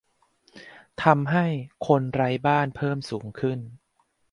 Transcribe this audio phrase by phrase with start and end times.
[1.03, 1.45] ทำให้
[1.87, 3.59] "คนไร้บ้าน" เพิ่มสูงขึ้น